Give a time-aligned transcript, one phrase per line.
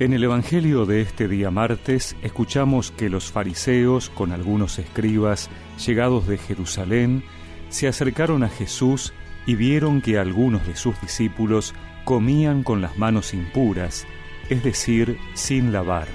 [0.00, 6.26] En el Evangelio de este día martes escuchamos que los fariseos, con algunos escribas llegados
[6.26, 7.22] de Jerusalén,
[7.68, 9.12] se acercaron a Jesús
[9.44, 11.74] y vieron que algunos de sus discípulos
[12.06, 14.06] comían con las manos impuras,
[14.48, 16.08] es decir, sin lavar.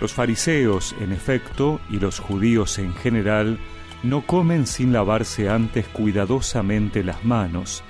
[0.00, 3.58] Los fariseos, en efecto, y los judíos en general,
[4.02, 7.84] no comen sin lavarse antes cuidadosamente las manos,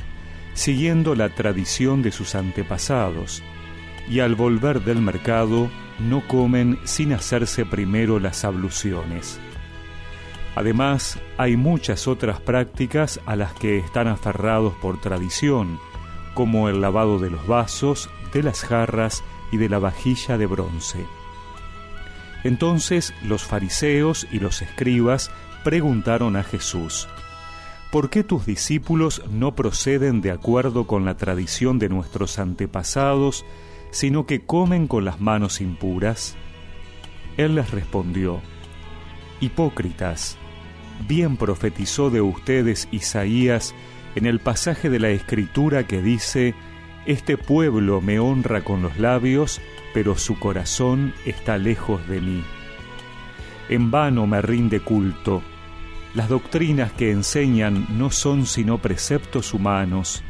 [0.55, 3.45] siguiendo la tradición de sus antepasados,
[4.09, 9.41] y al volver del mercado no comen sin hacerse primero las abluciones.
[10.55, 15.79] Además, hay muchas otras prácticas a las que están aferrados por tradición,
[16.35, 21.07] como el lavado de los vasos, de las jarras y de la vajilla de bronce.
[22.45, 25.31] Entonces los fariseos y los escribas
[25.65, 27.09] preguntaron a Jesús,
[27.91, 33.45] ¿por qué tus discípulos no proceden de acuerdo con la tradición de nuestros antepasados,
[33.91, 36.37] sino que comen con las manos impuras?
[37.37, 38.41] Él les respondió,
[39.41, 40.37] Hipócritas,
[41.07, 43.75] bien profetizó de ustedes Isaías
[44.15, 46.55] en el pasaje de la Escritura que dice,
[47.07, 49.61] Este pueblo me honra con los labios,
[49.95, 52.45] pero su corazón está lejos de mí.
[53.69, 55.43] En vano me rinde culto.
[56.15, 60.25] Las doctrinas que enseñan no son sino preceptos humanos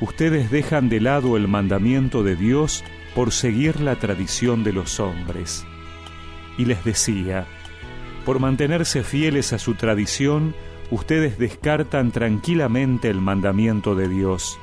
[0.00, 2.84] ustedes dejan de lado el mandamiento de Dios
[3.14, 5.64] por seguir la tradición de los hombres.
[6.56, 7.46] Y les decía,
[8.24, 10.54] por mantenerse fieles a su tradición,
[10.90, 14.58] ustedes descartan tranquilamente el mandamiento de Dios.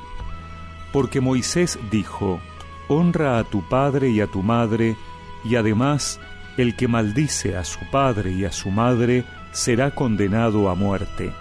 [0.94, 2.40] Porque Moisés dijo,
[2.88, 4.96] honra a tu padre y a tu madre,
[5.44, 6.20] y además
[6.58, 11.32] el que maldice a su padre y a su madre será condenado a muerte.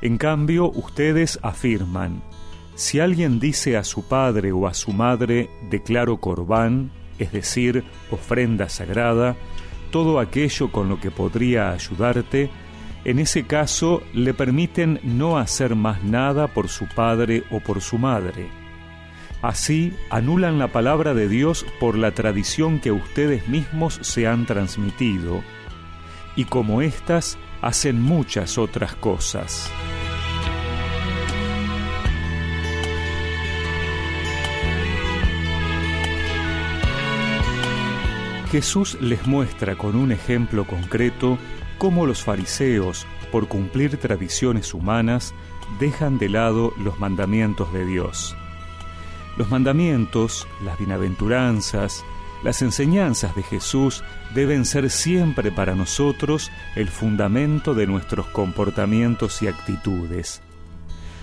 [0.00, 2.22] En cambio, ustedes afirman,
[2.74, 8.68] si alguien dice a su padre o a su madre, declaro corbán, es decir, ofrenda
[8.68, 9.36] sagrada,
[9.90, 12.50] todo aquello con lo que podría ayudarte,
[13.04, 17.98] en ese caso le permiten no hacer más nada por su padre o por su
[17.98, 18.48] madre.
[19.42, 25.42] Así anulan la palabra de Dios por la tradición que ustedes mismos se han transmitido,
[26.36, 29.70] y como éstas hacen muchas otras cosas.
[38.52, 41.38] Jesús les muestra con un ejemplo concreto
[41.78, 45.32] cómo los fariseos, por cumplir tradiciones humanas,
[45.80, 48.36] dejan de lado los mandamientos de Dios.
[49.38, 52.04] Los mandamientos, las bienaventuranzas,
[52.44, 54.04] las enseñanzas de Jesús
[54.34, 60.42] deben ser siempre para nosotros el fundamento de nuestros comportamientos y actitudes.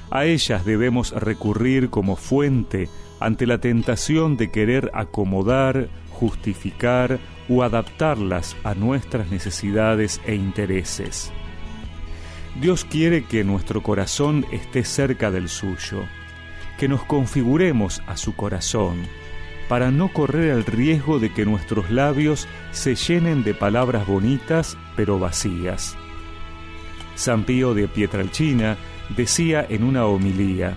[0.10, 8.56] A ellas debemos recurrir como fuente ante la tentación de querer acomodar, justificar o adaptarlas
[8.64, 11.32] a nuestras necesidades e intereses.
[12.60, 16.04] Dios quiere que nuestro corazón esté cerca del suyo,
[16.78, 18.98] que nos configuremos a su corazón,
[19.70, 25.20] para no correr el riesgo de que nuestros labios se llenen de palabras bonitas pero
[25.20, 25.96] vacías.
[27.16, 28.78] San Pío de Pietralcina
[29.16, 30.76] decía en una homilía,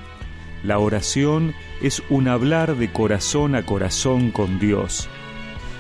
[0.62, 5.08] la oración es un hablar de corazón a corazón con Dios,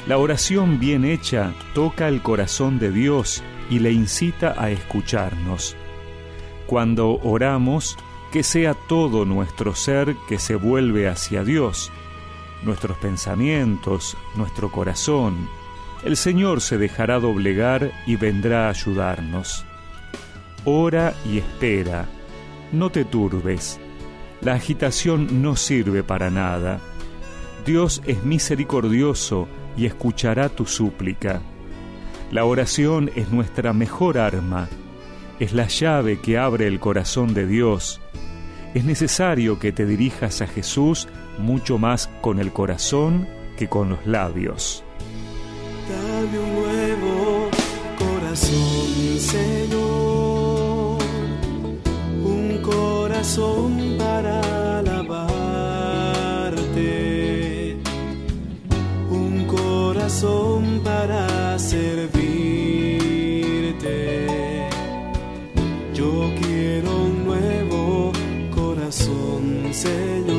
[0.06, 5.76] la oración bien hecha toca el corazón de Dios y le incita a escucharnos.
[6.66, 7.96] Cuando oramos,
[8.32, 11.92] que sea todo nuestro ser que se vuelve hacia Dios,
[12.64, 15.48] nuestros pensamientos, nuestro corazón.
[16.02, 19.64] El Señor se dejará doblegar y vendrá a ayudarnos.
[20.64, 22.06] Ora y espera,
[22.72, 23.78] no te turbes.
[24.40, 26.80] La agitación no sirve para nada.
[27.64, 29.46] Dios es misericordioso
[29.76, 31.40] y escuchará tu súplica.
[32.30, 34.68] La oración es nuestra mejor arma,
[35.38, 38.00] es la llave que abre el corazón de Dios.
[38.74, 41.08] Es necesario que te dirijas a Jesús
[41.38, 44.82] mucho más con el corazón que con los labios.
[45.90, 47.50] Dame un nuevo
[47.98, 50.98] corazón, Señor,
[52.24, 54.61] un corazón para
[66.80, 68.12] un nuevo
[68.54, 70.31] corazón, Señor.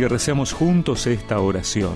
[0.00, 1.94] Y recemos juntos esta oración.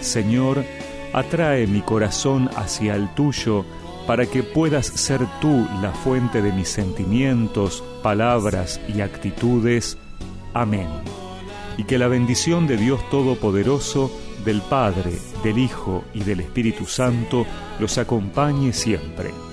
[0.00, 0.64] Señor,
[1.12, 3.66] atrae mi corazón hacia el tuyo
[4.06, 9.98] para que puedas ser tú la fuente de mis sentimientos, palabras y actitudes.
[10.54, 10.88] Amén.
[11.76, 14.10] Y que la bendición de Dios Todopoderoso,
[14.46, 15.12] del Padre,
[15.44, 17.46] del Hijo y del Espíritu Santo
[17.78, 19.47] los acompañe siempre